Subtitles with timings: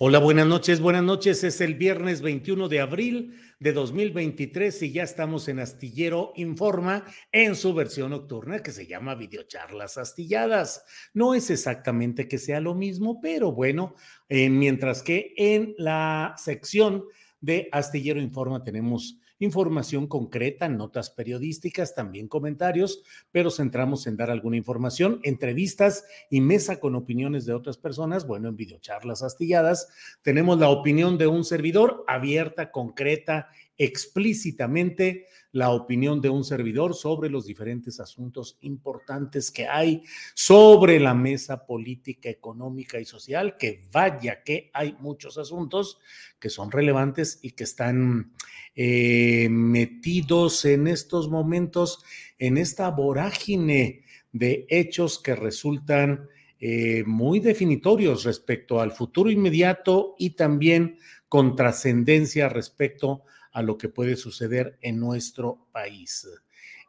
[0.00, 1.42] Hola, buenas noches, buenas noches.
[1.42, 7.56] Es el viernes 21 de abril de 2023 y ya estamos en Astillero Informa en
[7.56, 10.84] su versión nocturna que se llama Videocharlas Astilladas.
[11.14, 13.96] No es exactamente que sea lo mismo, pero bueno,
[14.28, 17.02] eh, mientras que en la sección
[17.40, 24.56] de Astillero Informa tenemos información concreta, notas periodísticas, también comentarios, pero centramos en dar alguna
[24.56, 28.26] información, entrevistas y mesa con opiniones de otras personas.
[28.26, 29.88] Bueno, en videocharlas astilladas
[30.22, 37.30] tenemos la opinión de un servidor abierta, concreta, explícitamente la opinión de un servidor sobre
[37.30, 40.02] los diferentes asuntos importantes que hay
[40.34, 45.98] sobre la mesa política, económica y social, que vaya que hay muchos asuntos
[46.38, 48.32] que son relevantes y que están
[48.74, 52.04] eh, metidos en estos momentos
[52.38, 56.28] en esta vorágine de hechos que resultan
[56.60, 60.98] eh, muy definitorios respecto al futuro inmediato y también
[61.28, 66.28] con trascendencia respecto a lo que puede suceder en nuestro país.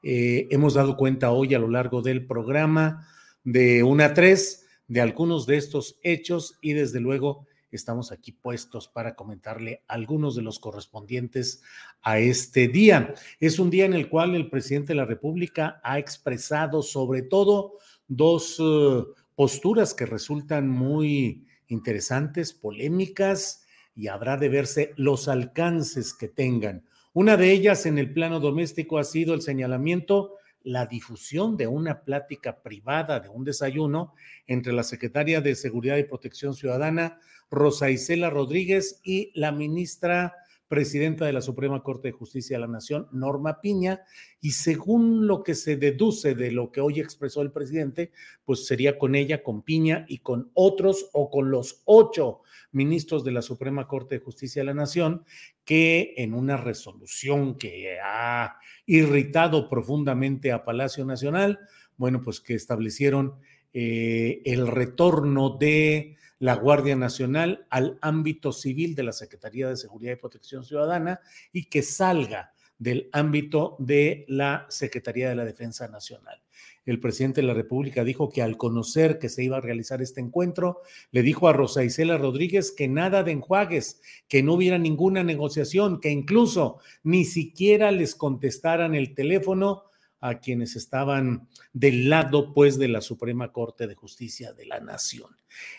[0.03, 3.07] Eh, hemos dado cuenta hoy a lo largo del programa
[3.43, 8.87] de una a tres de algunos de estos hechos y desde luego estamos aquí puestos
[8.87, 11.61] para comentarle algunos de los correspondientes
[12.01, 13.13] a este día.
[13.39, 17.77] Es un día en el cual el presidente de la República ha expresado sobre todo
[18.07, 23.65] dos uh, posturas que resultan muy interesantes, polémicas,
[23.99, 26.85] y habrá de verse los alcances que tengan.
[27.11, 32.05] Una de ellas en el plano doméstico ha sido el señalamiento, la difusión de una
[32.05, 34.13] plática privada, de un desayuno
[34.47, 37.19] entre la secretaria de Seguridad y Protección Ciudadana,
[37.51, 40.33] Rosa Isela Rodríguez, y la ministra
[40.69, 44.03] presidenta de la Suprema Corte de Justicia de la Nación, Norma Piña,
[44.39, 48.11] y según lo que se deduce de lo que hoy expresó el presidente,
[48.45, 52.41] pues sería con ella, con Piña y con otros o con los ocho
[52.71, 55.25] ministros de la Suprema Corte de Justicia de la Nación,
[55.65, 61.59] que en una resolución que ha irritado profundamente a Palacio Nacional,
[61.97, 63.35] bueno, pues que establecieron
[63.73, 70.13] eh, el retorno de la Guardia Nacional al ámbito civil de la Secretaría de Seguridad
[70.13, 71.19] y Protección Ciudadana
[71.51, 76.41] y que salga del ámbito de la Secretaría de la Defensa Nacional.
[76.85, 80.21] El presidente de la República dijo que al conocer que se iba a realizar este
[80.21, 85.23] encuentro, le dijo a Rosa Isela Rodríguez que nada de enjuagues, que no hubiera ninguna
[85.23, 89.88] negociación, que incluso ni siquiera les contestaran el teléfono
[90.21, 95.35] a quienes estaban del lado, pues, de la Suprema Corte de Justicia de la Nación.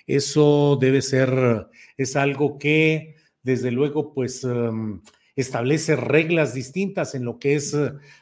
[0.06, 5.02] Eso debe ser, es algo que, desde luego, pues, um,
[5.36, 7.76] establece reglas distintas en lo que es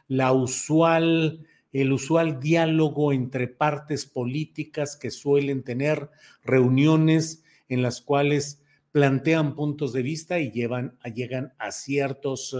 [0.08, 6.10] la usual, el usual diálogo entre partes políticas que suelen tener
[6.42, 12.56] reuniones en las cuales plantean puntos de vista y llegan a ciertos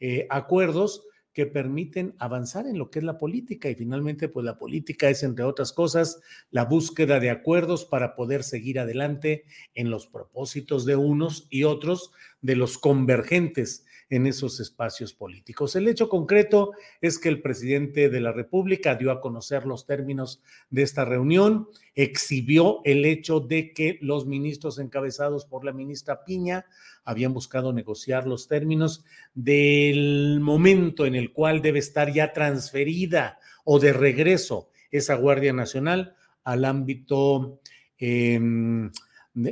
[0.00, 4.58] eh, acuerdos que permiten avanzar en lo que es la política y finalmente pues la
[4.58, 6.20] política es entre otras cosas
[6.50, 9.44] la búsqueda de acuerdos para poder seguir adelante
[9.74, 15.74] en los propósitos de unos y otros de los convergentes en esos espacios políticos.
[15.74, 20.42] El hecho concreto es que el presidente de la República dio a conocer los términos
[20.68, 26.66] de esta reunión, exhibió el hecho de que los ministros encabezados por la ministra Piña
[27.06, 33.78] habían buscado negociar los términos del momento en el cual debe estar ya transferida o
[33.78, 37.62] de regreso esa Guardia Nacional al ámbito
[37.96, 38.92] em,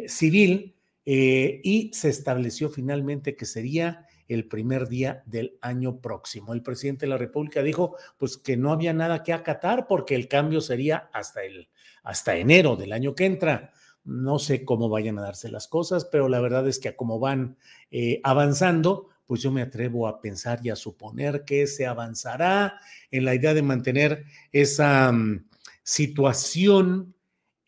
[0.06, 0.74] civil
[1.06, 6.52] eh, y se estableció finalmente que sería el primer día del año próximo.
[6.52, 10.28] El presidente de la República dijo pues que no había nada que acatar porque el
[10.28, 11.68] cambio sería hasta el
[12.02, 13.72] hasta enero del año que entra.
[14.04, 17.18] No sé cómo vayan a darse las cosas, pero la verdad es que a como
[17.18, 17.56] van
[17.90, 22.80] eh, avanzando, pues yo me atrevo a pensar y a suponer que se avanzará
[23.10, 25.44] en la idea de mantener esa mm,
[25.82, 27.14] situación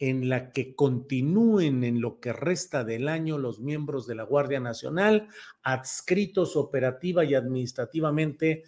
[0.02, 4.58] en la que continúen en lo que resta del año los miembros de la Guardia
[4.58, 5.28] Nacional
[5.62, 8.64] adscritos operativa y administrativamente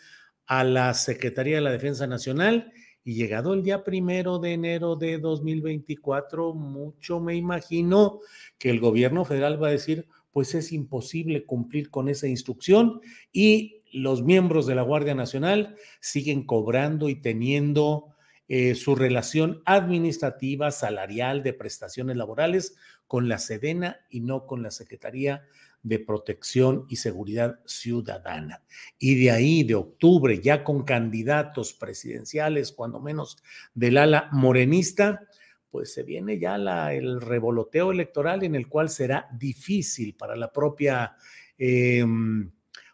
[0.47, 2.73] a la Secretaría de la Defensa Nacional.
[3.03, 8.21] Y llegado el día primero de enero de 2024, mucho me imagino
[8.57, 13.01] que el gobierno federal va a decir, pues es imposible cumplir con esa instrucción
[13.33, 18.14] y los miembros de la Guardia Nacional siguen cobrando y teniendo
[18.49, 22.77] eh, su relación administrativa, salarial, de prestaciones laborales
[23.07, 25.47] con la Sedena y no con la Secretaría
[25.83, 28.63] de Protección y Seguridad Ciudadana.
[28.99, 33.37] Y de ahí, de octubre, ya con candidatos presidenciales, cuando menos
[33.75, 35.29] del ala morenista,
[35.71, 40.53] pues se viene ya la, el revoloteo electoral en el cual será difícil para la
[40.53, 41.17] propia,
[41.59, 42.51] em,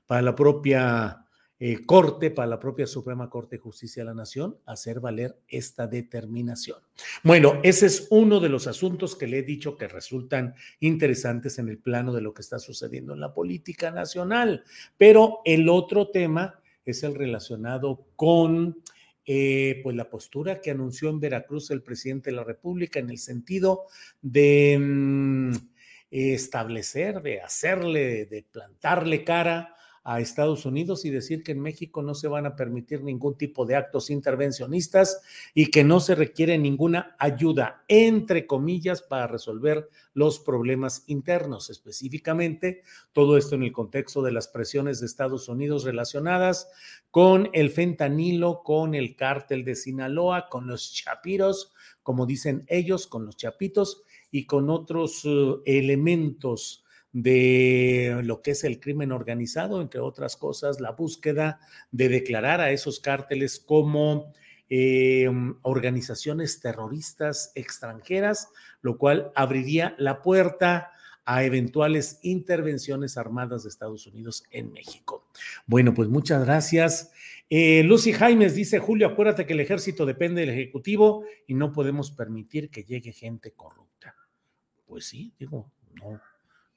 [0.06, 1.24] para la propia
[1.62, 5.86] eh, Corte, para la propia Suprema Corte de Justicia de la Nación, hacer valer esta
[5.86, 6.78] determinación.
[7.22, 11.68] Bueno, ese es uno de los asuntos que le he dicho que resultan interesantes en
[11.68, 14.64] el plano de lo que está sucediendo en la política nacional.
[14.96, 18.82] Pero el otro tema es el relacionado con
[19.26, 23.18] eh, pues la postura que anunció en Veracruz el presidente de la República en el
[23.18, 23.84] sentido
[24.22, 25.52] de mm,
[26.10, 32.14] establecer, de hacerle, de plantarle cara a Estados Unidos y decir que en México no
[32.14, 35.20] se van a permitir ningún tipo de actos intervencionistas
[35.52, 41.68] y que no se requiere ninguna ayuda, entre comillas, para resolver los problemas internos.
[41.68, 42.82] Específicamente,
[43.12, 46.68] todo esto en el contexto de las presiones de Estados Unidos relacionadas
[47.10, 53.26] con el fentanilo, con el cártel de Sinaloa, con los chapiros, como dicen ellos, con
[53.26, 60.00] los chapitos y con otros uh, elementos de lo que es el crimen organizado, entre
[60.00, 61.60] otras cosas, la búsqueda
[61.90, 64.32] de declarar a esos cárteles como
[64.68, 65.28] eh,
[65.62, 68.50] organizaciones terroristas extranjeras,
[68.82, 70.92] lo cual abriría la puerta
[71.24, 75.28] a eventuales intervenciones armadas de Estados Unidos en México.
[75.66, 77.12] Bueno, pues muchas gracias.
[77.48, 82.12] Eh, Lucy Jaimes dice, Julio, acuérdate que el ejército depende del Ejecutivo y no podemos
[82.12, 84.14] permitir que llegue gente corrupta.
[84.86, 86.20] Pues sí, digo, no,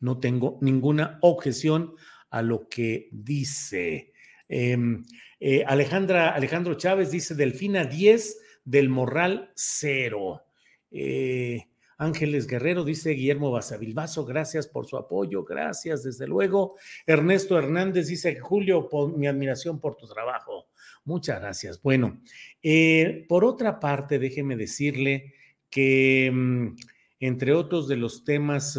[0.04, 1.96] no tengo ninguna objeción
[2.30, 4.12] a lo que dice.
[4.50, 5.06] Em,
[5.40, 10.44] eh, Alejandra, Alejandro Chávez dice Delfina 10 del Morral 0.
[10.92, 16.76] Eh, Ángeles Guerrero dice Guillermo Basavilbaso, gracias por su apoyo, gracias, desde luego.
[17.08, 20.68] Ernesto Hernández dice Julio, mi admiración por tu trabajo.
[21.06, 21.82] Muchas gracias.
[21.82, 22.22] Bueno,
[22.62, 25.34] eh, por otra parte, déjeme decirle
[25.70, 26.76] que mm,
[27.22, 28.78] entre otros de los temas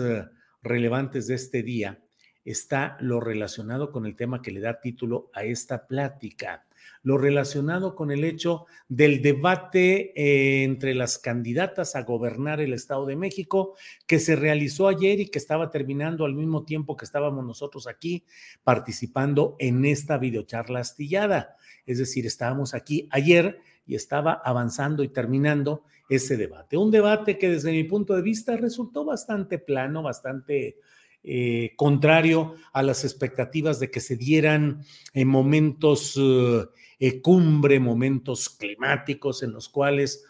[0.64, 2.00] relevantes de este día
[2.44, 6.66] está lo relacionado con el tema que le da título a esta plática,
[7.02, 13.06] lo relacionado con el hecho del debate eh, entre las candidatas a gobernar el Estado
[13.06, 13.76] de México
[14.06, 18.24] que se realizó ayer y que estaba terminando al mismo tiempo que estábamos nosotros aquí
[18.62, 21.56] participando en esta videocharla astillada.
[21.86, 26.76] Es decir, estábamos aquí ayer y estaba avanzando y terminando ese debate.
[26.76, 30.76] Un debate que desde mi punto de vista resultó bastante plano, bastante
[31.22, 39.42] eh, contrario a las expectativas de que se dieran en momentos eh, cumbre, momentos climáticos
[39.42, 40.24] en los cuales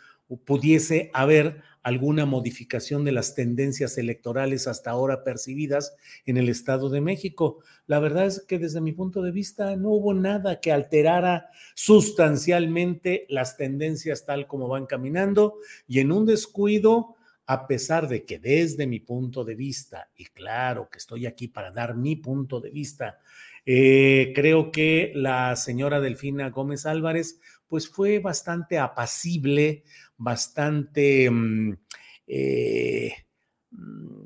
[0.44, 7.02] pudiese haber alguna modificación de las tendencias electorales hasta ahora percibidas en el Estado de
[7.02, 7.58] México.
[7.86, 13.26] La verdad es que desde mi punto de vista no hubo nada que alterara sustancialmente
[13.28, 18.86] las tendencias tal como van caminando y en un descuido, a pesar de que desde
[18.86, 23.18] mi punto de vista, y claro que estoy aquí para dar mi punto de vista,
[23.66, 29.84] eh, creo que la señora Delfina Gómez Álvarez pues fue bastante apacible,
[30.16, 31.30] bastante...
[31.30, 31.76] Mm,
[32.26, 33.12] eh,
[33.70, 34.24] mm,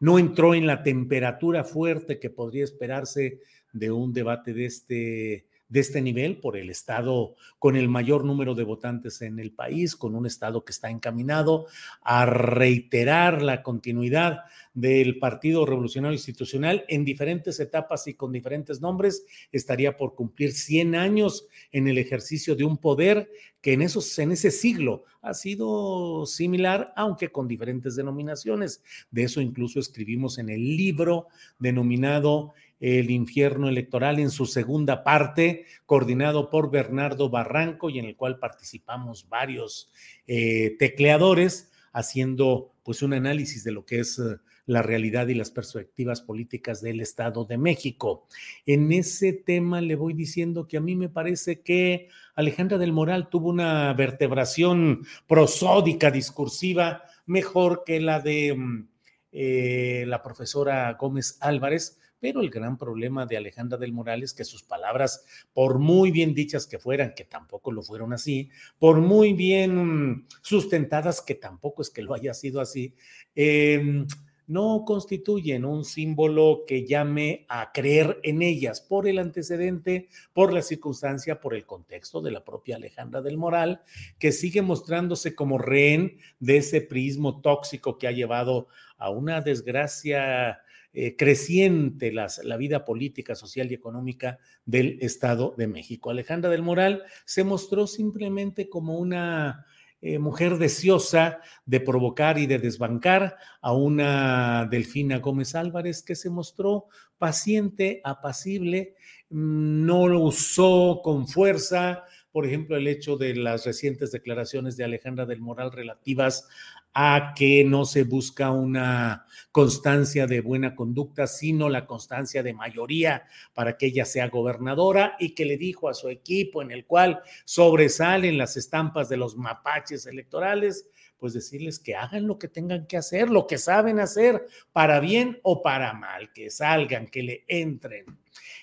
[0.00, 3.40] no entró en la temperatura fuerte que podría esperarse
[3.72, 8.54] de un debate de este, de este nivel por el Estado con el mayor número
[8.54, 11.64] de votantes en el país, con un Estado que está encaminado
[12.02, 14.40] a reiterar la continuidad
[14.74, 20.94] del Partido Revolucionario Institucional en diferentes etapas y con diferentes nombres, estaría por cumplir 100
[20.94, 23.30] años en el ejercicio de un poder
[23.62, 28.82] que en, esos, en ese siglo ha sido similar, aunque con diferentes denominaciones.
[29.10, 35.66] De eso incluso escribimos en el libro denominado El infierno electoral en su segunda parte,
[35.86, 39.92] coordinado por Bernardo Barranco y en el cual participamos varios
[40.26, 45.50] eh, tecleadores haciendo pues un análisis de lo que es eh, la realidad y las
[45.50, 48.26] perspectivas políticas del Estado de México.
[48.66, 53.28] En ese tema le voy diciendo que a mí me parece que Alejandra del Moral
[53.28, 58.88] tuvo una vertebración prosódica, discursiva, mejor que la de mm,
[59.32, 64.44] eh, la profesora Gómez Álvarez, pero el gran problema de Alejandra del Moral es que
[64.44, 68.48] sus palabras, por muy bien dichas que fueran, que tampoco lo fueron así,
[68.78, 72.94] por muy bien sustentadas, que tampoco es que lo haya sido así,
[73.34, 74.06] eh,
[74.46, 80.62] no constituyen un símbolo que llame a creer en ellas por el antecedente, por la
[80.62, 83.82] circunstancia, por el contexto de la propia Alejandra del Moral,
[84.18, 88.68] que sigue mostrándose como rehén de ese prismo tóxico que ha llevado
[89.02, 90.60] a una desgracia
[90.92, 96.10] eh, creciente la vida política, social y económica del Estado de México.
[96.10, 99.66] Alejandra del Moral se mostró simplemente como una
[100.04, 106.28] eh, mujer deseosa de provocar y de desbancar a una Delfina Gómez Álvarez que se
[106.28, 106.86] mostró
[107.18, 108.94] paciente, apacible,
[109.30, 114.84] mm, no lo usó con fuerza, por ejemplo, el hecho de las recientes declaraciones de
[114.84, 116.48] Alejandra del Moral relativas
[116.94, 123.24] a que no se busca una constancia de buena conducta, sino la constancia de mayoría
[123.54, 127.20] para que ella sea gobernadora y que le dijo a su equipo en el cual
[127.44, 130.86] sobresalen las estampas de los mapaches electorales,
[131.18, 135.38] pues decirles que hagan lo que tengan que hacer, lo que saben hacer, para bien
[135.42, 138.06] o para mal, que salgan, que le entren.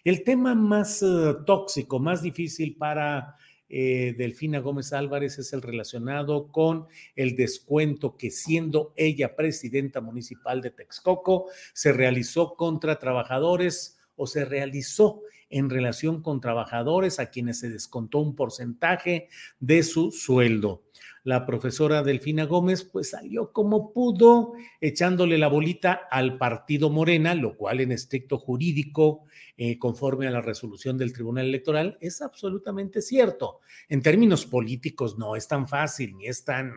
[0.03, 3.35] El tema más eh, tóxico, más difícil para
[3.69, 10.61] eh, Delfina Gómez Álvarez es el relacionado con el descuento que siendo ella presidenta municipal
[10.61, 17.59] de Texcoco, se realizó contra trabajadores o se realizó en relación con trabajadores a quienes
[17.59, 20.83] se descontó un porcentaje de su sueldo.
[21.23, 27.57] La profesora Delfina Gómez pues salió como pudo echándole la bolita al partido Morena, lo
[27.57, 29.23] cual en estricto jurídico
[29.61, 33.59] eh, conforme a la resolución del Tribunal Electoral, es absolutamente cierto.
[33.89, 36.71] En términos políticos no es tan fácil ni es tan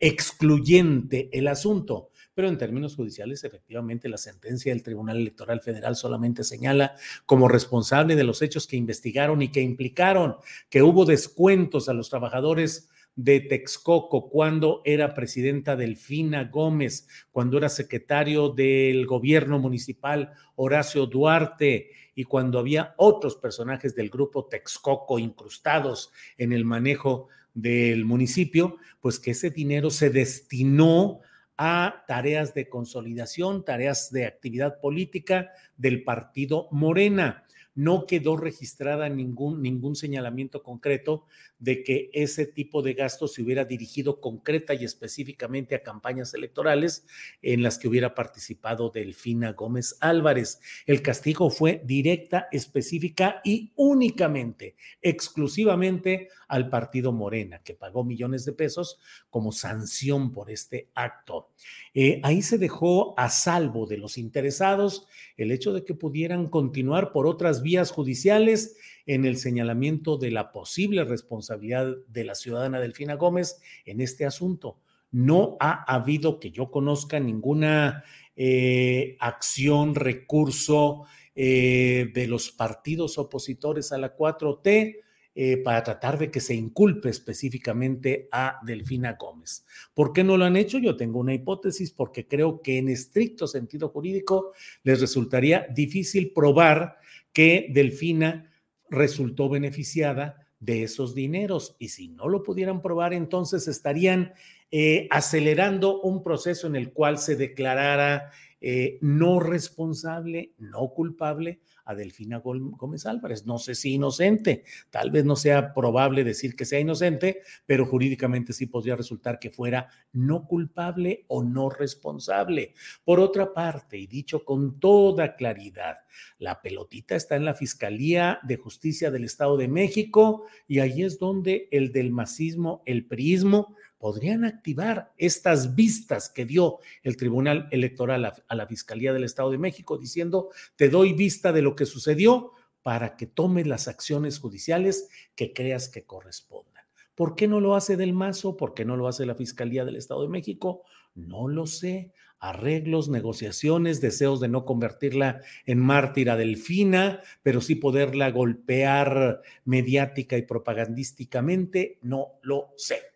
[0.00, 6.42] excluyente el asunto, pero en términos judiciales, efectivamente, la sentencia del Tribunal Electoral Federal solamente
[6.42, 10.34] señala como responsable de los hechos que investigaron y que implicaron
[10.70, 17.68] que hubo descuentos a los trabajadores de Texcoco, cuando era presidenta Delfina Gómez, cuando era
[17.68, 26.10] secretario del gobierno municipal Horacio Duarte y cuando había otros personajes del grupo Texcoco incrustados
[26.38, 31.20] en el manejo del municipio, pues que ese dinero se destinó
[31.58, 39.62] a tareas de consolidación, tareas de actividad política del partido Morena no quedó registrada ningún,
[39.62, 41.26] ningún señalamiento concreto
[41.58, 47.06] de que ese tipo de gasto se hubiera dirigido concreta y específicamente a campañas electorales
[47.40, 50.60] en las que hubiera participado Delfina Gómez Álvarez.
[50.86, 58.52] El castigo fue directa, específica y únicamente, exclusivamente al partido Morena, que pagó millones de
[58.52, 61.48] pesos como sanción por este acto.
[61.94, 65.06] Eh, ahí se dejó a salvo de los interesados
[65.38, 70.52] el hecho de que pudieran continuar por otras vías judiciales en el señalamiento de la
[70.52, 74.76] posible responsabilidad de la ciudadana Delfina Gómez en este asunto.
[75.10, 78.04] No ha habido que yo conozca ninguna
[78.36, 84.98] eh, acción, recurso eh, de los partidos opositores a la 4T
[85.34, 89.64] eh, para tratar de que se inculpe específicamente a Delfina Gómez.
[89.94, 90.78] ¿Por qué no lo han hecho?
[90.78, 96.98] Yo tengo una hipótesis porque creo que en estricto sentido jurídico les resultaría difícil probar
[97.32, 98.52] que Delfina
[98.90, 104.34] resultó beneficiada de esos dineros y si no lo pudieran probar, entonces estarían
[104.70, 108.30] eh, acelerando un proceso en el cual se declarara
[108.62, 113.44] eh, no responsable, no culpable a Delfina Gómez Álvarez.
[113.44, 118.52] No sé si inocente, tal vez no sea probable decir que sea inocente, pero jurídicamente
[118.52, 122.74] sí podría resultar que fuera no culpable o no responsable.
[123.04, 125.96] Por otra parte, y dicho con toda claridad,
[126.38, 131.18] la pelotita está en la Fiscalía de Justicia del Estado de México y ahí es
[131.18, 138.24] donde el del masismo, el priismo, podrían activar estas vistas que dio el Tribunal Electoral
[138.24, 142.50] a, la Fiscalía del Estado de México diciendo, te doy vista de lo que sucedió
[142.82, 146.82] para que tomes las acciones judiciales que creas que correspondan.
[147.14, 148.56] ¿Por qué no lo hace Del Mazo?
[148.56, 150.82] ¿Por qué no lo hace la Fiscalía del Estado de México?
[151.14, 152.12] No lo sé.
[152.40, 160.36] Arreglos, negociaciones, deseos de no convertirla en mártir a Delfina, pero sí poderla golpear mediática
[160.36, 163.11] y propagandísticamente, no lo sé.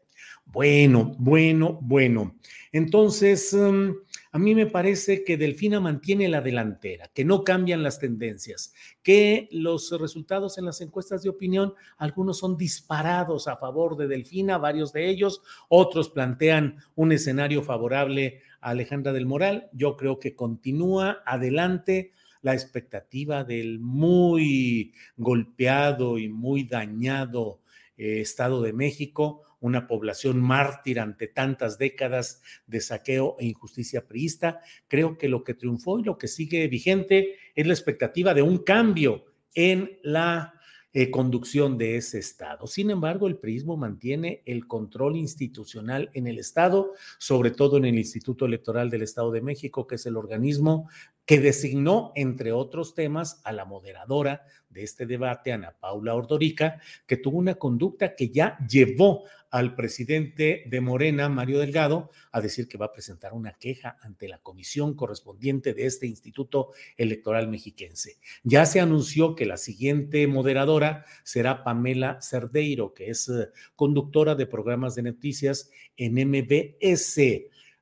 [0.46, 2.36] Bueno, bueno, bueno.
[2.72, 3.90] Entonces, mm,
[4.32, 8.72] a mí me parece que Delfina mantiene la delantera, que no cambian las tendencias,
[9.02, 14.56] que los resultados en las encuestas de opinión, algunos son disparados a favor de Delfina,
[14.56, 19.68] varios de ellos, otros plantean un escenario favorable a Alejandra del Moral.
[19.72, 22.12] Yo creo que continúa adelante
[22.42, 27.60] la expectativa del muy golpeado y muy dañado
[27.96, 34.60] eh, Estado de México una población mártir ante tantas décadas de saqueo e injusticia priista.
[34.88, 38.58] Creo que lo que triunfó y lo que sigue vigente es la expectativa de un
[38.58, 39.24] cambio
[39.54, 40.52] en la
[40.92, 42.66] eh, conducción de ese Estado.
[42.66, 47.98] Sin embargo, el PRIismo mantiene el control institucional en el Estado, sobre todo en el
[47.98, 50.88] Instituto Electoral del Estado de México, que es el organismo
[51.26, 57.16] que designó, entre otros temas, a la moderadora de este debate, Ana Paula Ordorica, que
[57.16, 62.78] tuvo una conducta que ya llevó al presidente de Morena, Mario Delgado, a decir que
[62.78, 68.18] va a presentar una queja ante la comisión correspondiente de este Instituto Electoral Mexiquense.
[68.42, 74.46] Ya se anunció que la siguiente moderadora será Pamela Cerdeiro, que es eh, conductora de
[74.46, 77.18] programas de noticias en MBS.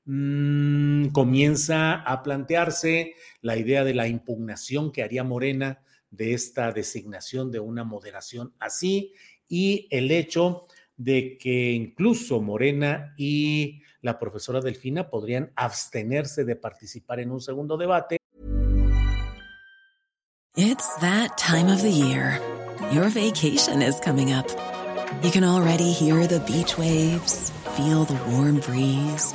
[0.06, 5.80] Mm, comienza a plantearse la idea de la impugnación que haría Morena
[6.10, 9.14] de esta designación de una moderación así
[9.48, 17.20] y el hecho de que incluso Morena y la profesora Delfina podrían abstenerse de participar
[17.20, 18.18] en un segundo debate.
[20.56, 22.40] It's that time of the year.
[22.92, 24.46] Your vacation is coming up.
[25.22, 29.34] You can already hear the beach waves, feel the warm breeze,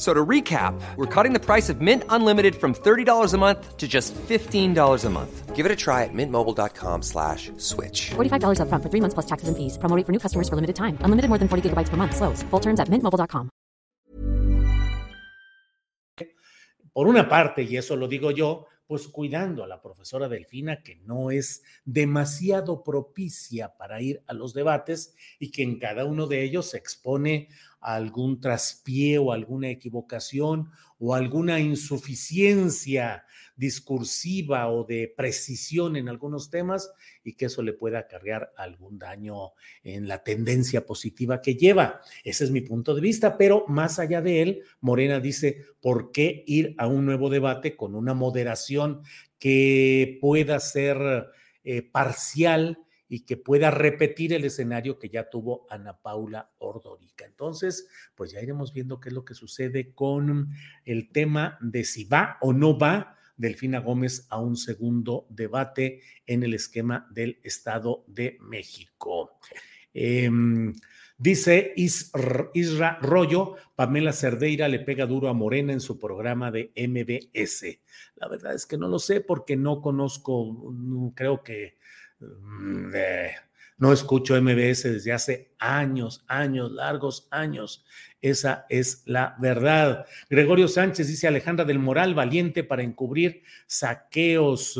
[0.00, 3.86] So to recap, we're cutting the price of Mint Unlimited from $30 a month to
[3.86, 5.54] just $15 a month.
[5.54, 8.12] Give it a try at mintmobile.com slash switch.
[8.12, 9.76] $45 up front for three months plus taxes and fees.
[9.76, 10.96] Promoting for new customers for limited time.
[11.04, 12.16] Unlimited more than 40 gigabytes per month.
[12.16, 12.42] Slows.
[12.44, 13.50] Full terms at mintmobile.com.
[16.94, 20.96] Por una parte, y eso lo digo yo, pues cuidando a la profesora Delfina, que
[20.96, 26.42] no es demasiado propicia para ir a los debates y que en cada uno de
[26.42, 27.48] ellos se expone
[27.80, 33.24] algún traspié o alguna equivocación o alguna insuficiencia
[33.56, 36.90] discursiva o de precisión en algunos temas
[37.22, 42.00] y que eso le pueda acarrear algún daño en la tendencia positiva que lleva.
[42.24, 46.42] Ese es mi punto de vista, pero más allá de él, Morena dice, ¿por qué
[46.46, 49.02] ir a un nuevo debate con una moderación
[49.38, 51.28] que pueda ser
[51.62, 52.78] eh, parcial?
[53.10, 57.26] Y que pueda repetir el escenario que ya tuvo Ana Paula Ordorica.
[57.26, 60.50] Entonces, pues ya iremos viendo qué es lo que sucede con
[60.84, 66.44] el tema de si va o no va Delfina Gómez a un segundo debate en
[66.44, 69.40] el esquema del Estado de México.
[69.92, 70.72] Em,
[71.18, 77.80] dice Isra Rollo, Pamela Cerdeira le pega duro a Morena en su programa de MBS.
[78.14, 80.72] La verdad es que no lo sé porque no conozco,
[81.16, 81.80] creo que
[83.80, 87.84] no escucho MBS desde hace años, años, largos años.
[88.20, 90.04] Esa es la verdad.
[90.28, 94.78] Gregorio Sánchez dice Alejandra del Moral, valiente para encubrir saqueos.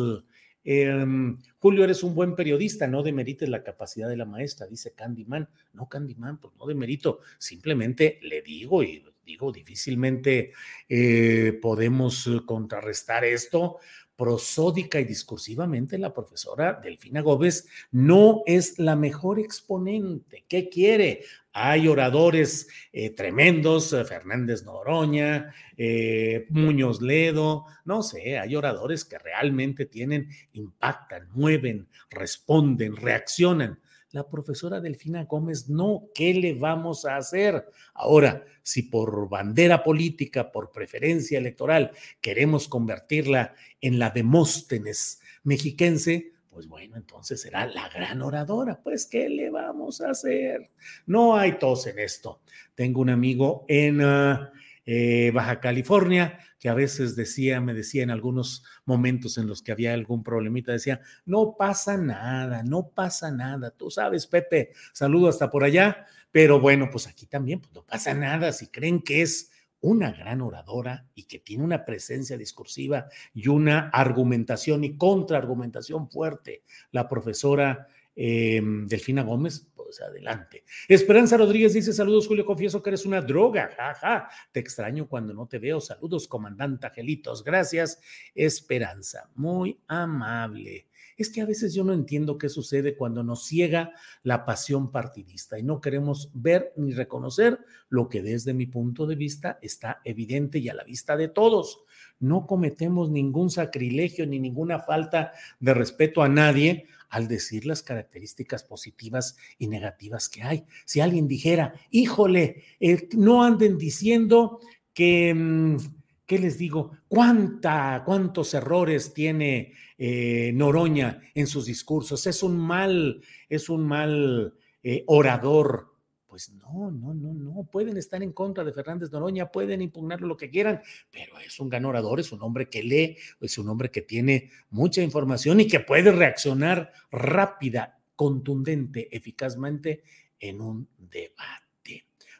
[0.62, 5.48] Em, Julio, eres un buen periodista, no demerites la capacidad de la maestra, dice Candyman.
[5.72, 10.52] No, Candyman, pues no demerito, simplemente le digo y digo, difícilmente
[10.88, 13.78] eh, podemos contrarrestar esto
[14.20, 20.44] prosódica y discursivamente, la profesora Delfina Gómez no es la mejor exponente.
[20.46, 21.22] ¿Qué quiere?
[21.54, 29.18] Hay oradores eh, tremendos, eh, Fernández Noroña, eh, Muñoz Ledo, no sé, hay oradores que
[29.18, 33.80] realmente tienen, impactan, mueven, responden, reaccionan.
[34.12, 37.64] La profesora Delfina Gómez no, ¿qué le vamos a hacer?
[37.94, 46.66] Ahora, si por bandera política, por preferencia electoral, queremos convertirla en la Demóstenes mexiquense, pues
[46.66, 48.80] bueno, entonces será la gran oradora.
[48.82, 50.70] Pues, ¿qué le vamos a hacer?
[51.06, 52.42] No hay tos en esto.
[52.74, 54.52] Tengo un amigo en ah,
[54.84, 59.72] eh, Baja California que a veces decía, me decía en algunos momentos en los que
[59.72, 63.70] había algún problemita, decía, no pasa nada, no pasa nada.
[63.70, 68.12] Tú sabes, Pepe, saludo hasta por allá, pero bueno, pues aquí también, pues no pasa
[68.12, 68.52] nada.
[68.52, 73.88] Si creen que es una gran oradora y que tiene una presencia discursiva y una
[73.88, 76.64] argumentación y contraargumentación fuerte.
[76.92, 77.88] La profesora
[78.22, 80.64] em, Delfina Gómez, pues adelante.
[80.88, 82.44] Esperanza Rodríguez dice: Saludos, Julio.
[82.44, 83.70] Confieso que eres una droga.
[83.74, 84.28] Jaja.
[84.52, 85.80] Te extraño cuando no te veo.
[85.80, 87.42] Saludos, comandante Angelitos.
[87.42, 88.00] Gracias,
[88.34, 89.30] Esperanza.
[89.34, 90.89] Muy amable
[91.22, 95.58] es que a veces yo no entiendo qué sucede cuando nos ciega la pasión partidista
[95.58, 100.58] y no queremos ver ni reconocer lo que desde mi punto de vista está evidente
[100.58, 101.82] y a la vista de todos.
[102.18, 108.62] No cometemos ningún sacrilegio ni ninguna falta de respeto a nadie al decir las características
[108.62, 110.64] positivas y negativas que hay.
[110.84, 114.60] Si alguien dijera, híjole, eh, no anden diciendo
[114.94, 115.34] que...
[115.34, 115.99] Mm,
[116.30, 116.92] ¿qué les digo?
[117.08, 122.24] ¿Cuánta, ¿Cuántos errores tiene eh, Noroña en sus discursos?
[122.24, 125.92] Es un mal, es un mal eh, orador.
[126.28, 127.64] Pues no, no, no, no.
[127.64, 131.68] Pueden estar en contra de Fernández Noroña, pueden impugnar lo que quieran, pero es un
[131.68, 135.66] gran orador, es un hombre que lee, es un hombre que tiene mucha información y
[135.66, 140.04] que puede reaccionar rápida, contundente, eficazmente
[140.38, 141.69] en un debate.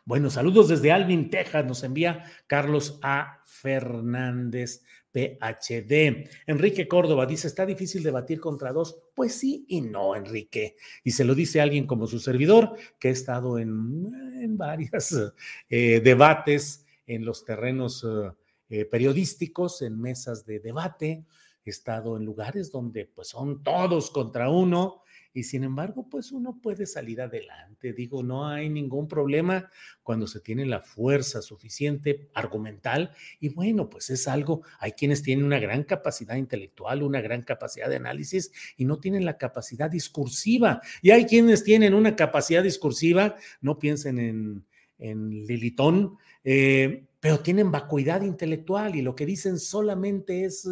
[0.05, 3.43] Bueno, saludos desde Alvin, Texas, nos envía Carlos A.
[3.45, 4.83] Fernández,
[5.13, 6.29] PhD.
[6.47, 8.99] Enrique Córdoba dice, ¿está difícil debatir contra dos?
[9.15, 10.77] Pues sí y no, Enrique.
[11.05, 14.11] Y se lo dice alguien como su servidor, que ha estado en,
[14.41, 15.15] en varios
[15.69, 18.07] eh, debates en los terrenos
[18.69, 21.25] eh, periodísticos, en mesas de debate.
[21.65, 26.59] He estado en lugares donde pues son todos contra uno y sin embargo, pues uno
[26.61, 27.93] puede salir adelante.
[27.93, 29.71] Digo, no hay ningún problema
[30.03, 35.45] cuando se tiene la fuerza suficiente argumental y bueno, pues es algo, hay quienes tienen
[35.45, 40.81] una gran capacidad intelectual, una gran capacidad de análisis y no tienen la capacidad discursiva.
[41.03, 44.65] Y hay quienes tienen una capacidad discursiva, no piensen en,
[44.99, 50.67] en Lilitón, eh, pero tienen vacuidad intelectual y lo que dicen solamente es,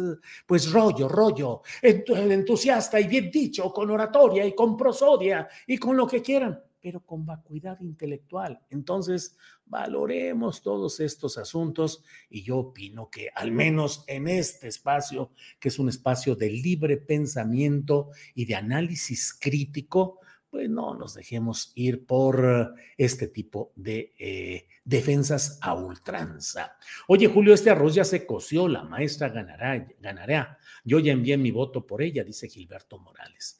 [0.47, 6.07] pues, rollo, rollo, entusiasta y bien dicho, con oratoria y con prosodia y con lo
[6.07, 8.59] que quieran, pero con vacuidad intelectual.
[8.71, 15.69] Entonces, valoremos todos estos asuntos y yo opino que al menos en este espacio, que
[15.69, 22.05] es un espacio de libre pensamiento y de análisis crítico, pues no nos dejemos ir
[22.05, 26.77] por este tipo de eh, defensas a ultranza.
[27.07, 30.57] Oye, Julio, este arroz ya se coció, la maestra ganará, ganará.
[30.83, 33.59] Yo ya envié mi voto por ella, dice Gilberto Morales.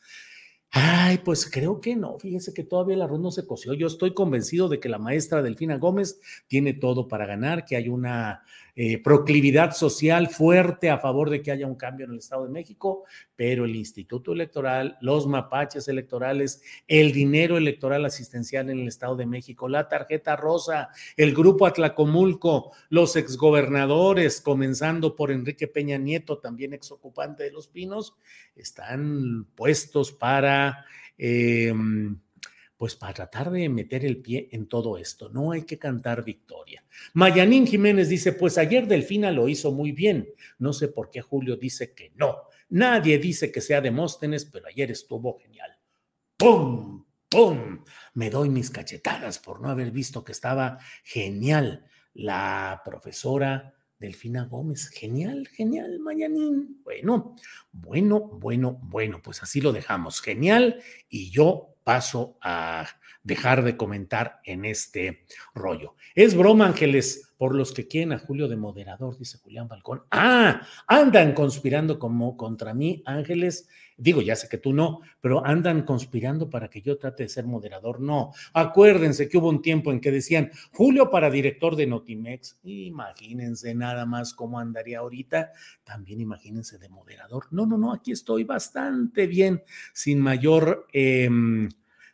[0.72, 2.20] Ay, pues creo que no.
[2.20, 3.74] Fíjese que todavía el arroz no se coció.
[3.74, 7.90] Yo estoy convencido de que la maestra Delfina Gómez tiene todo para ganar, que hay
[7.90, 8.44] una
[8.82, 12.50] eh, proclividad social fuerte a favor de que haya un cambio en el Estado de
[12.50, 13.04] México,
[13.36, 19.26] pero el Instituto Electoral, los mapaches electorales, el dinero electoral asistencial en el Estado de
[19.26, 26.72] México, la tarjeta rosa, el grupo Atlacomulco, los exgobernadores, comenzando por Enrique Peña Nieto, también
[26.72, 28.16] exocupante de Los Pinos,
[28.56, 30.86] están puestos para...
[31.18, 32.18] Em,
[32.80, 35.28] pues para tratar de meter el pie en todo esto.
[35.28, 36.82] No hay que cantar victoria.
[37.12, 40.30] Mayanín Jiménez dice, pues ayer Delfina lo hizo muy bien.
[40.60, 42.38] No sé por qué Julio dice que no.
[42.70, 45.78] Nadie dice que sea Demóstenes, pero ayer estuvo genial.
[46.38, 47.04] ¡Pum!
[47.28, 47.84] ¡Pum!
[48.14, 54.88] Me doy mis cachetadas por no haber visto que estaba genial la profesora Delfina Gómez.
[54.88, 56.82] Genial, genial, Mayanín.
[56.86, 57.36] Bueno,
[57.74, 60.22] bueno, bueno, bueno, pues así lo dejamos.
[60.22, 60.82] Genial.
[61.10, 62.86] Y yo paso a
[63.24, 65.26] dejar de comentar en este
[65.56, 65.96] rollo.
[66.14, 67.26] Es broma, Ángeles.
[67.40, 70.04] por los que quieren a Julio de moderador, dice Julián Balcón.
[70.12, 73.70] Ah, andan conspirando como contra mí, Ángeles.
[73.98, 77.46] Digo, ya sé que tú no, pero andan conspirando para que yo trate de ser
[77.46, 78.02] moderador.
[78.02, 82.60] No, acuérdense que hubo un tiempo en que decían Julio para director de Notimex.
[82.64, 85.54] Imagínense nada más cómo andaría ahorita.
[85.84, 87.48] También imagínense de moderador.
[87.52, 91.70] No, no, no, aquí estoy bastante bien, sin mayor, em,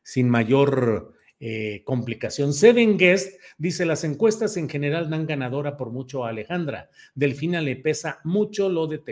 [0.05, 2.53] sin mayor eh, complicación.
[2.53, 6.89] Seven Guest dice: Las encuestas en general dan ganadora por mucho a Alejandra.
[7.15, 9.03] Delfina le pesa mucho lo de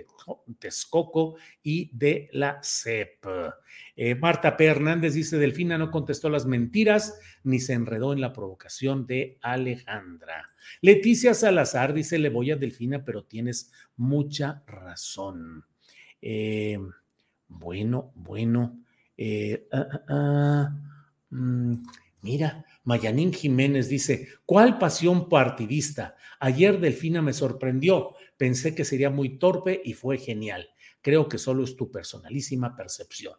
[0.60, 3.26] Texcoco y de la CEP.
[3.96, 4.66] Eh, Marta P.
[4.66, 10.46] Hernández dice: Delfina no contestó las mentiras ni se enredó en la provocación de Alejandra.
[10.80, 15.66] Leticia Salazar dice: Le voy a Delfina, pero tienes mucha razón.
[16.22, 16.78] Eh,
[17.50, 18.83] bueno, bueno.
[19.72, 20.70] Ah, ah, ah,
[21.30, 21.76] mm,
[22.24, 26.16] Mira, Mayanín Jiménez dice, ¿cuál pasión partidista?
[26.40, 30.70] Ayer Delfina me sorprendió, pensé que sería muy torpe y fue genial.
[31.02, 33.36] Creo que solo es tu personalísima percepción.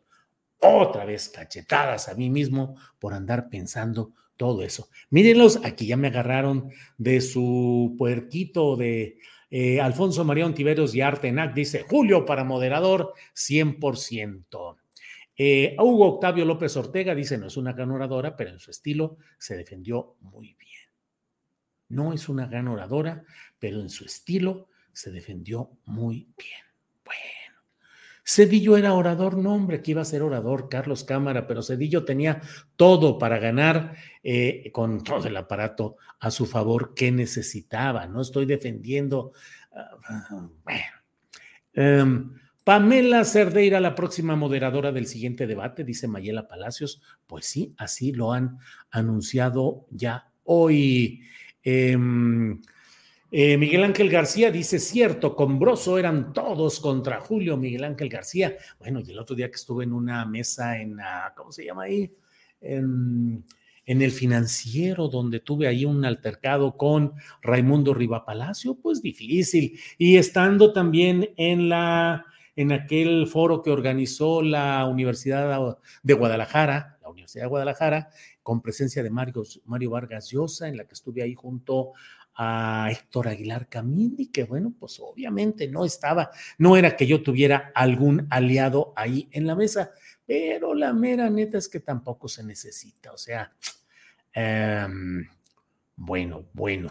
[0.61, 4.91] Otra vez cachetadas a mí mismo por andar pensando todo eso.
[5.09, 9.17] Mírenlos, aquí ya me agarraron de su puerquito de
[9.51, 14.77] eh, Alfonso María Ontiveros y Artenac, dice Julio para moderador, 100%.
[15.37, 19.19] Eh, Hugo Octavio López Ortega dice, no es una gran oradora, pero en su estilo
[19.39, 20.89] se defendió muy bien.
[21.89, 23.25] No es una gran oradora,
[23.59, 26.61] pero en su estilo se defendió muy bien.
[27.05, 27.61] Bueno,
[28.25, 32.41] Cedillo era orador, no hombre, que iba a ser orador, Carlos Cámara, pero Cedillo tenía
[32.77, 38.07] todo para ganar eh, con todo el aparato a su favor que necesitaba.
[38.07, 39.33] No estoy defendiendo,
[39.73, 40.85] uh, bueno.
[41.75, 47.03] Em, Pamela Cerdeira, la próxima moderadora del siguiente debate, dice Mayela Palacios.
[47.27, 48.59] Pues sí, así lo han
[48.91, 51.21] anunciado ya hoy.
[51.63, 52.63] Em,
[53.31, 58.57] eh, Miguel Ángel García dice, cierto, con Broso eran todos contra Julio Miguel Ángel García.
[58.79, 60.97] Bueno, y el otro día que estuve en una mesa en,
[61.37, 62.11] ¿cómo se llama ahí?
[62.63, 63.45] En,
[63.85, 69.79] en el financiero, donde tuve ahí un altercado con Raimundo Riva Palacio, pues difícil.
[69.99, 72.25] Y estando también en la
[72.57, 78.11] en aquel foro que organizó la Universidad de Guadalajara, la Universidad de Guadalajara,
[78.43, 81.93] con presencia de Mario, Mario Vargas Llosa, en la que estuve ahí junto
[82.37, 87.73] a Héctor Aguilar Camini, que bueno, pues obviamente no estaba, no era que yo tuviera
[87.75, 89.93] algún aliado ahí en la mesa,
[90.27, 93.53] pero la mera neta es que tampoco se necesita, o sea,
[94.33, 95.27] em,
[95.97, 96.91] bueno, bueno.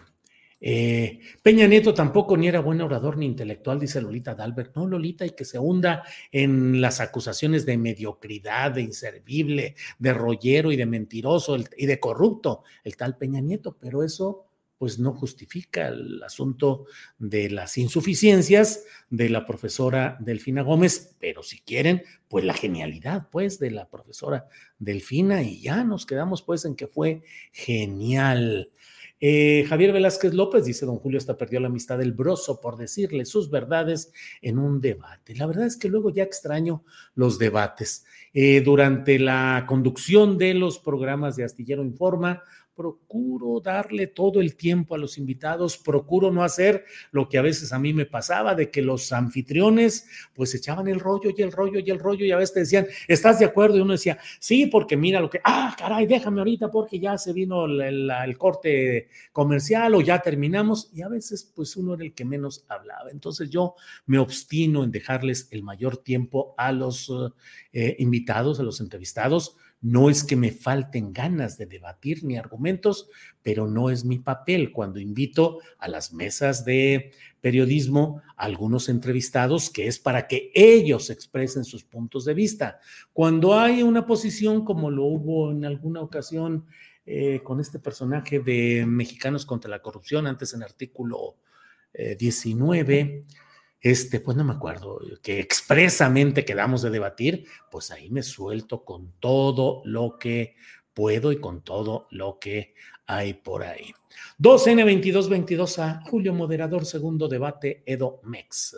[0.66, 4.74] Eh, Peña Nieto tampoco ni era buen orador ni intelectual, dice Lolita Dalbert.
[4.78, 10.72] No, Lolita, y que se hunda en las acusaciones de mediocridad, de inservible, de rollero
[10.72, 14.46] y de mentiroso y de corrupto, el tal Peña Nieto, pero eso
[14.78, 16.86] pues no justifica el asunto
[17.18, 23.60] de las insuficiencias de la profesora Delfina Gómez, pero si quieren, pues la genialidad, pues,
[23.60, 24.48] de la profesora
[24.80, 27.24] Delfina y ya nos quedamos, pues, en que fue
[27.54, 28.72] genial.
[29.26, 33.24] Eh, Javier Velázquez López dice, don Julio hasta perdió la amistad del broso por decirle
[33.24, 35.34] sus verdades en un debate.
[35.38, 36.84] La verdad es que luego ya extraño
[37.16, 38.04] los debates.
[38.34, 42.44] Eh, durante la conducción de los programas de Astillero Informa,
[42.76, 47.72] procuro darle todo el tiempo a los invitados, procuro no hacer lo que a veces
[47.72, 51.80] a mí me pasaba, de que los anfitriones pues echaban el rollo y el rollo
[51.80, 53.78] y el rollo y a veces decían, ¿estás de acuerdo?
[53.78, 57.34] Y uno decía, sí, porque mira lo que, ah, caray, déjame ahorita porque ya se
[57.34, 62.14] vino el, el corte comercial o ya terminamos y a veces pues uno era el
[62.14, 63.12] que menos hablaba.
[63.12, 67.12] Entonces yo me obstino en dejarles el mayor tiempo a los
[67.72, 73.10] eh, invitados, a los entrevistados, no es que me falten ganas de debatir ni argumentos,
[73.42, 79.70] pero no es mi papel cuando invito a las mesas de periodismo a algunos entrevistados,
[79.70, 82.80] que es para que ellos expresen sus puntos de vista.
[83.12, 86.66] Cuando hay una posición como lo hubo en alguna ocasión
[87.06, 91.36] eh, con este personaje de Mexicanos contra la Corrupción, antes en artículo
[91.94, 93.26] 19, eh,
[93.84, 99.12] este, pues no me acuerdo, que expresamente quedamos de debatir, pues ahí me suelto con
[99.20, 100.56] todo lo que
[100.94, 103.94] puedo y con todo lo que hay por ahí.
[104.40, 108.78] 2N2222 a Julio Moderador, segundo debate, Edo Mex.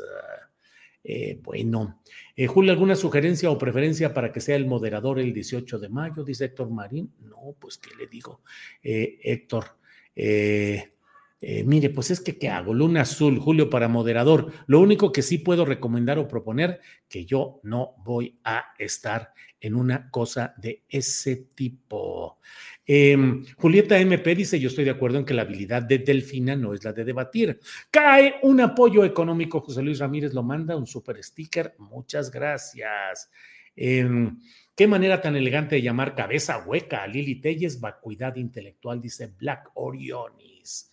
[1.03, 2.01] Eh, bueno,
[2.35, 6.23] eh, Julio, ¿alguna sugerencia o preferencia para que sea el moderador el 18 de mayo?
[6.23, 7.13] Dice Héctor Marín.
[7.19, 8.41] No, pues, ¿qué le digo?
[8.81, 9.77] Eh, Héctor,
[10.15, 10.94] Eh,
[11.41, 12.74] mire, pues es que, ¿qué hago?
[12.74, 14.52] Luna Azul, Julio para moderador.
[14.67, 19.76] Lo único que sí puedo recomendar o proponer, que yo no voy a estar en
[19.76, 22.39] una cosa de ese tipo.
[22.86, 26.74] Em, Julieta MP dice, yo estoy de acuerdo en que la habilidad de Delfina no
[26.74, 27.60] es la de debatir.
[27.89, 33.32] Cae un apoyo económico, José Luis Ramírez lo manda, un super sticker, muchas gracias.
[33.76, 34.39] Em,
[34.76, 39.71] qué manera tan elegante de llamar cabeza hueca a Lili Telles, vacuidad intelectual, dice Black
[39.74, 40.91] Orionis.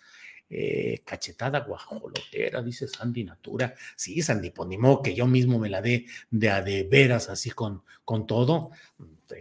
[0.55, 3.75] Eh, cachetada guajolotera, dice Sandy Natura.
[3.97, 4.69] Sí, Sandy, pues
[5.03, 8.71] que yo mismo me la dé de a de veras, así con, con todo.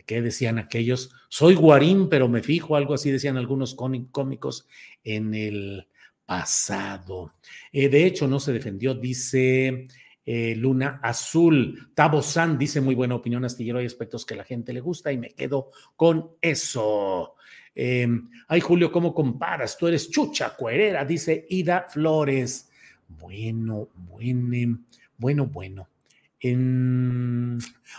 [0.06, 1.12] ¿Qué decían aquellos?
[1.28, 4.70] Soy guarín, pero me fijo, algo así decían algunos cómicos
[5.04, 5.86] en el
[6.26, 7.34] pasado.
[7.74, 9.90] Eh, de hecho, no se defendió, dice
[10.26, 11.92] eh, Luna Azul.
[11.94, 13.80] Tabo San dice muy buena opinión, Astillero.
[13.80, 17.36] Hay aspectos que la gente le gusta y me quedo con eso.
[17.84, 18.08] Eh,
[18.48, 19.76] ay, Julio, ¿cómo comparas?
[19.76, 22.70] Tú eres chucha, cuerera, dice Ida Flores.
[23.08, 24.78] Bueno, bueno,
[25.18, 25.88] bueno, bueno.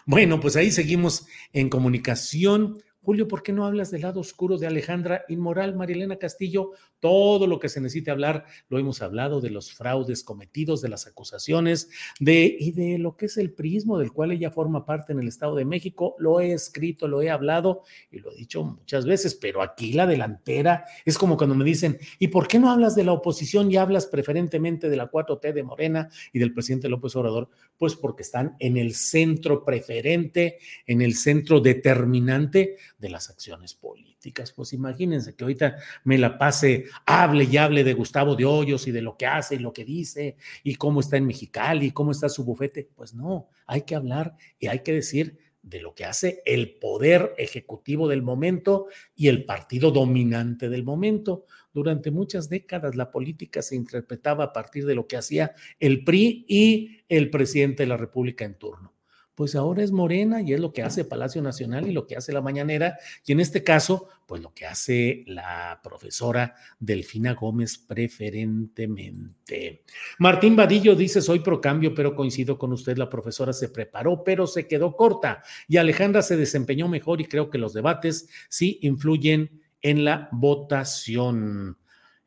[0.06, 2.80] Bueno, pues ahí seguimos en comunicación.
[3.04, 6.70] Julio, ¿por qué no hablas del lado oscuro de Alejandra Inmoral, Marilena Castillo?
[7.00, 11.08] Todo lo que se necesite hablar, lo hemos hablado de los fraudes cometidos, de las
[11.08, 11.88] acusaciones,
[12.20, 15.26] de y de lo que es el prismo del cual ella forma parte en el
[15.26, 16.14] Estado de México.
[16.20, 20.06] Lo he escrito, lo he hablado y lo he dicho muchas veces, pero aquí la
[20.06, 23.78] delantera es como cuando me dicen, ¿y por qué no hablas de la oposición y
[23.78, 27.48] hablas preferentemente de la 4T de Morena y del presidente López Obrador?
[27.76, 34.52] Pues porque están en el centro preferente, en el centro determinante de las acciones políticas.
[34.52, 38.92] Pues imagínense que ahorita me la pase, hable y hable de Gustavo de Hoyos y
[38.92, 42.12] de lo que hace y lo que dice y cómo está en Mexicali y cómo
[42.12, 42.88] está su bufete.
[42.94, 47.34] Pues no, hay que hablar y hay que decir de lo que hace el poder
[47.38, 48.86] ejecutivo del momento
[49.16, 51.44] y el partido dominante del momento.
[51.74, 56.44] Durante muchas décadas la política se interpretaba a partir de lo que hacía el PRI
[56.48, 58.92] y el presidente de la República en turno
[59.34, 62.32] pues ahora es Morena y es lo que hace Palacio Nacional y lo que hace
[62.32, 69.84] la Mañanera, y en este caso, pues lo que hace la profesora Delfina Gómez preferentemente.
[70.18, 74.46] Martín Vadillo dice, soy pro cambio, pero coincido con usted, la profesora se preparó, pero
[74.46, 79.62] se quedó corta, y Alejandra se desempeñó mejor y creo que los debates sí influyen
[79.80, 81.78] en la votación.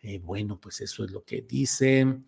[0.01, 2.19] Eh, bueno, pues eso es lo que dice.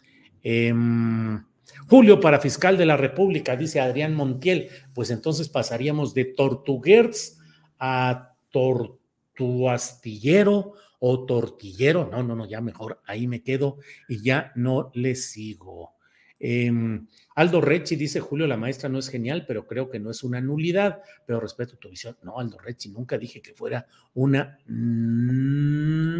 [0.41, 1.43] Em,
[1.87, 4.69] Julio para fiscal de la República, dice Adrián Montiel.
[4.93, 7.39] Pues entonces pasaríamos de Tortuguers
[7.79, 12.07] a Tortuastillero o Tortillero.
[12.11, 13.77] No, no, no, ya mejor ahí me quedo
[14.07, 15.95] y ya no le sigo.
[16.39, 20.23] Em, Aldo Rechi dice, Julio, la maestra no es genial, pero creo que no es
[20.23, 22.17] una nulidad, pero respeto tu visión.
[22.23, 24.57] No, Aldo Rechi, nunca dije que fuera una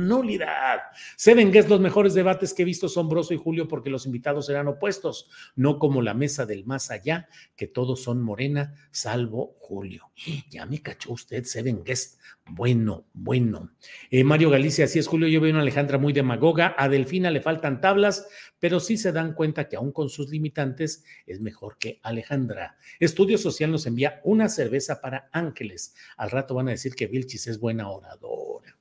[0.06, 0.80] nulidad.
[1.15, 4.45] Seven Guest, los mejores debates que he visto son Broso y Julio porque los invitados
[4.45, 10.12] serán opuestos, no como la mesa del más allá, que todos son morena, salvo Julio.
[10.51, 12.19] Ya me cachó usted, Seven Guest.
[12.49, 13.71] Bueno, bueno.
[14.10, 15.27] Eh, Mario Galicia, así es, Julio.
[15.27, 16.75] Yo veo a Alejandra muy demagoga.
[16.77, 18.27] A Delfina le faltan tablas,
[18.60, 22.78] pero sí se dan cuenta que aún con sus limitantes es mejor que Alejandra.
[23.00, 25.96] Estudio Social nos envía una cerveza para ángeles.
[26.17, 28.78] Al rato van a decir que Vilchis es buena oradora.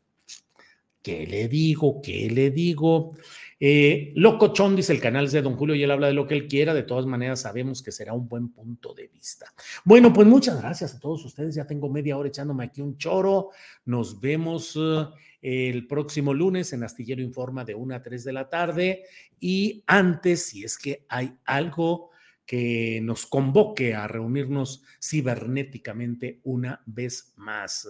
[1.07, 2.01] ¿Qué le digo?
[2.03, 3.15] ¿Qué le digo?
[3.61, 6.49] Eh, Locochón dice el canal de Don Julio y él habla de lo que él
[6.49, 6.75] quiera.
[6.75, 9.47] De todas maneras, sabemos que será un buen punto de vista.
[9.85, 11.55] Bueno, pues muchas gracias a todos ustedes.
[11.55, 13.51] Ya tengo media hora echándome aquí un choro.
[13.85, 18.49] Nos vemos eh, el próximo lunes en Astillero Informa de 1 a 3 de la
[18.49, 19.05] tarde.
[19.39, 22.11] Y antes, si es que hay algo
[22.47, 27.89] que nos convoque a reunirnos cibernéticamente una vez más.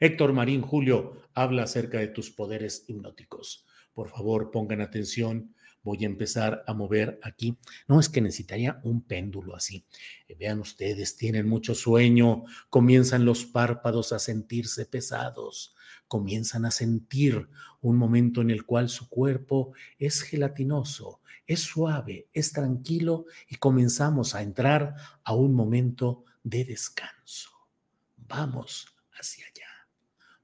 [0.00, 3.66] Héctor Marín Julio habla acerca de tus poderes hipnóticos.
[3.92, 5.54] Por favor, pongan atención.
[5.82, 7.58] Voy a empezar a mover aquí.
[7.88, 9.84] No es que necesitaría un péndulo así.
[10.28, 15.74] Eh, vean ustedes, tienen mucho sueño, comienzan los párpados a sentirse pesados,
[16.06, 17.48] comienzan a sentir
[17.82, 24.34] un momento en el cual su cuerpo es gelatinoso, es suave, es tranquilo y comenzamos
[24.34, 27.50] a entrar a un momento de descanso.
[28.16, 29.88] Vamos hacia allá.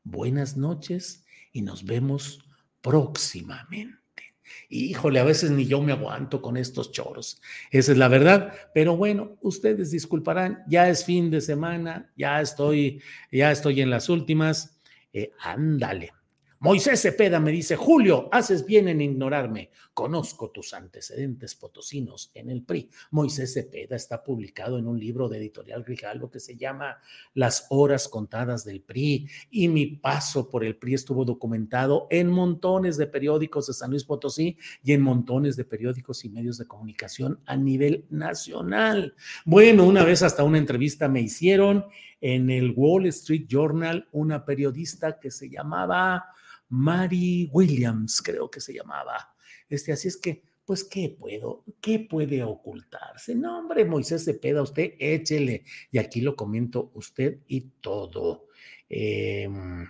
[0.05, 2.45] Buenas noches y nos vemos
[2.81, 3.99] próximamente.
[4.69, 7.41] Híjole, a veces ni yo me aguanto con estos choros.
[7.71, 8.53] Esa es la verdad.
[8.75, 14.09] Pero bueno, ustedes disculparán, ya es fin de semana, ya estoy, ya estoy en las
[14.09, 14.81] últimas.
[15.13, 16.13] Eh, ándale.
[16.61, 19.71] Moisés Cepeda me dice, Julio, haces bien en ignorarme.
[19.95, 22.91] Conozco tus antecedentes potosinos en el PRI.
[23.13, 26.99] Moisés Cepeda está publicado en un libro de editorial Grijalvo que se llama
[27.35, 32.97] Las horas contadas del PRI y mi paso por el PRI estuvo documentado en montones
[32.97, 37.41] de periódicos de San Luis Potosí y en montones de periódicos y medios de comunicación
[37.47, 39.15] a nivel nacional.
[39.45, 41.87] Bueno, una vez hasta una entrevista me hicieron
[42.21, 46.25] en el Wall Street Journal una periodista que se llamaba
[46.69, 49.35] Mary Williams, creo que se llamaba
[49.69, 51.65] este, así es que, pues, ¿qué puedo?
[51.81, 53.35] ¿Qué puede ocultarse?
[53.35, 55.65] No, hombre, Moisés Cepeda, usted échele.
[55.91, 58.49] Y aquí lo comento usted y todo.
[58.89, 59.87] Em,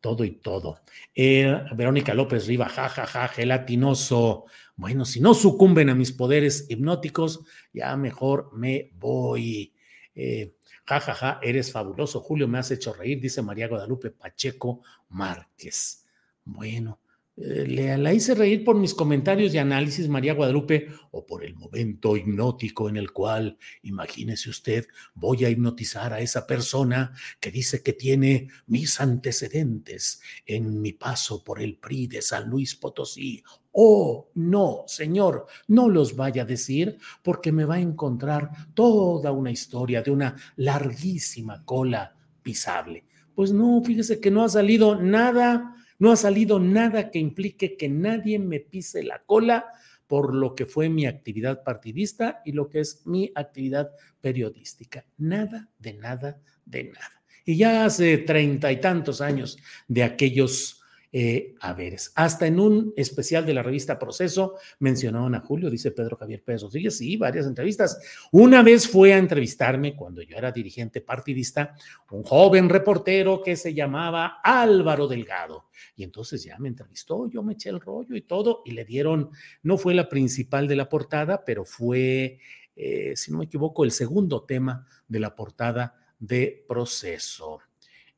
[0.00, 0.80] todo y todo.
[1.14, 4.46] Eh, Verónica López Riva, jajaja, ja, ja, gelatinoso.
[4.76, 7.40] Bueno, si no sucumben a mis poderes hipnóticos,
[7.72, 9.74] ya mejor me voy.
[10.14, 12.20] Eh, jajaja, ja, eres fabuloso.
[12.20, 16.01] Julio, me has hecho reír, dice María Guadalupe Pacheco Márquez.
[16.44, 17.00] Bueno,
[17.34, 21.54] eh, le, la hice reír por mis comentarios y análisis, María Guadalupe, o por el
[21.54, 27.82] momento hipnótico en el cual, imagínese usted, voy a hipnotizar a esa persona que dice
[27.82, 33.42] que tiene mis antecedentes en mi paso por el PRI de San Luis Potosí.
[33.72, 39.50] Oh, no, señor, no los vaya a decir porque me va a encontrar toda una
[39.50, 43.06] historia de una larguísima cola pisable.
[43.34, 47.88] Pues no, fíjese que no ha salido nada no ha salido nada que implique que
[47.88, 49.66] nadie me pise la cola
[50.06, 55.06] por lo que fue mi actividad partidista y lo que es mi actividad periodística.
[55.16, 57.22] Nada, de nada, de nada.
[57.46, 60.81] Y ya hace treinta y tantos años de aquellos
[61.14, 62.10] eh, haberes.
[62.14, 66.62] Hasta en un especial de la revista Proceso mencionaron a Julio, dice Pedro Javier Pérez
[66.62, 68.00] Rodríguez, sí, varias entrevistas.
[68.32, 71.74] Una vez fue a entrevistarme cuando yo era dirigente partidista,
[72.10, 75.66] un joven reportero que se llamaba Álvaro Delgado.
[75.96, 79.28] Y entonces ya me entrevistó, yo me eché el rollo y todo, y le dieron,
[79.62, 82.38] no fue la principal de la portada, pero fue,
[82.74, 87.58] eh, si no me equivoco, el segundo tema de la portada de Proceso.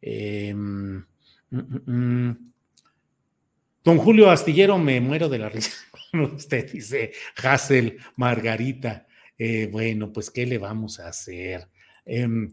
[0.01, 1.05] Em,
[1.51, 2.54] mm, mm, mm.
[3.85, 5.73] Don Julio Astillero, me muero de la risa.
[6.15, 9.07] Usted dice, Hassel, Margarita.
[9.37, 11.69] Eh, bueno, pues, ¿qué le vamos a hacer?
[12.07, 12.51] Em,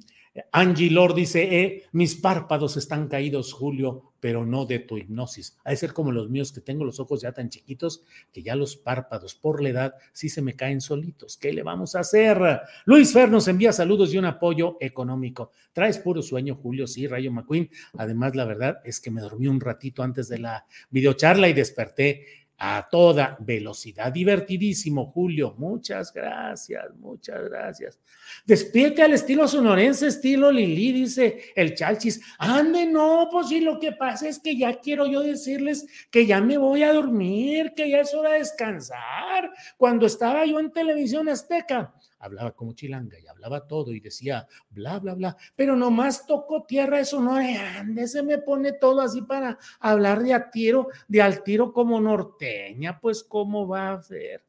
[0.51, 5.57] Angie Lord dice, eh, mis párpados están caídos, Julio, pero no de tu hipnosis.
[5.65, 8.55] Ha de ser como los míos, que tengo los ojos ya tan chiquitos que ya
[8.55, 11.37] los párpados por la edad sí se me caen solitos.
[11.37, 12.61] ¿Qué le vamos a hacer?
[12.85, 15.51] Luis Fer nos envía saludos y un apoyo económico.
[15.73, 17.69] Traes puro sueño, Julio, sí, Rayo McQueen.
[17.97, 22.25] Además, la verdad es que me dormí un ratito antes de la videocharla y desperté
[22.63, 24.11] a toda velocidad.
[24.11, 25.55] Divertidísimo, Julio.
[25.57, 27.99] Muchas gracias, muchas gracias.
[28.45, 32.21] Despierte al estilo sonorense, estilo Lili, dice el Chalchis.
[32.37, 36.39] Ande, no, pues sí, lo que pasa es que ya quiero yo decirles que ya
[36.39, 39.49] me voy a dormir, que ya es hora de descansar.
[39.75, 44.99] Cuando estaba yo en televisión azteca, hablaba como chilanga y hablaba todo y decía bla,
[44.99, 49.57] bla, bla, pero nomás tocó tierra eso, no, ande, se me pone todo así para
[49.79, 54.45] hablar de a tiro, de al tiro como norteña, pues cómo va a ser.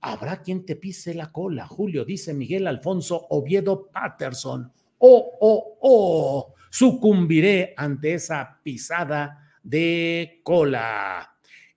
[0.00, 4.70] Habrá quien te pise la cola, Julio, dice Miguel Alfonso Oviedo Patterson.
[4.98, 11.28] Oh, oh, oh, sucumbiré ante esa pisada de cola.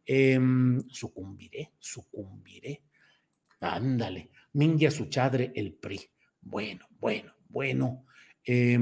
[0.05, 2.84] Em, sucumbiré, sucumbiré.
[3.61, 4.30] Ándale.
[4.56, 6.01] Mingia su chadre el PRI.
[6.41, 8.06] Bueno, bueno, bueno.
[8.45, 8.78] Eh,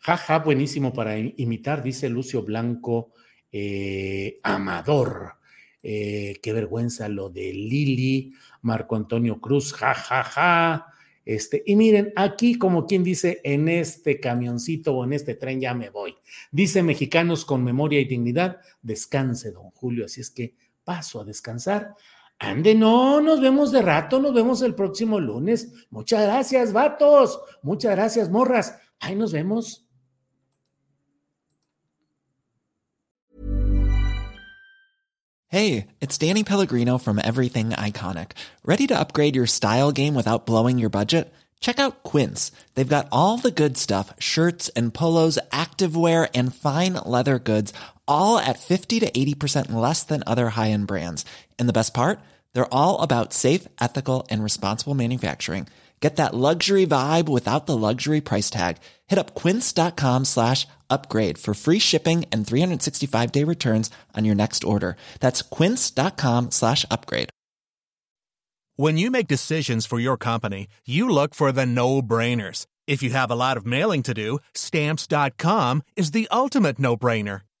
[0.00, 3.12] Jaja, buenísimo para imitar, dice Lucio Blanco
[3.50, 5.34] eh, Amador.
[5.82, 10.22] Eh, qué vergüenza lo de Lili, Marco Antonio Cruz, jajaja.
[10.22, 10.86] Ja, ja.
[11.24, 15.74] Este, y miren, aquí como quien dice, en este camioncito o en este tren ya
[15.74, 16.16] me voy.
[16.50, 20.06] Dice Mexicanos con memoria y dignidad, descanse, don Julio.
[20.06, 20.54] Así es que
[20.84, 21.94] paso a descansar.
[22.38, 25.72] Ande, no, nos vemos de rato, nos vemos el próximo lunes.
[25.90, 27.40] Muchas gracias, vatos.
[27.62, 28.76] Muchas gracias, morras.
[28.98, 29.86] Ahí nos vemos.
[35.48, 38.30] Hey, it's Danny Pellegrino from Everything Iconic.
[38.64, 41.30] Ready to upgrade your style game without blowing your budget?
[41.60, 42.52] Check out Quince.
[42.74, 47.74] They've got all the good stuff shirts and polos, activewear, and fine leather goods,
[48.08, 51.24] all at 50 to 80% less than other high end brands.
[51.58, 52.20] And the best part?
[52.54, 55.66] They're all about safe, ethical, and responsible manufacturing.
[56.00, 58.78] Get that luxury vibe without the luxury price tag.
[59.06, 64.64] Hit up quince.com slash upgrade for free shipping and 365 day returns on your next
[64.64, 64.96] order.
[65.20, 67.28] That's quince.com slash upgrade.
[68.76, 72.66] When you make decisions for your company, you look for the no brainers.
[72.88, 77.42] If you have a lot of mailing to do, stamps.com is the ultimate no brainer.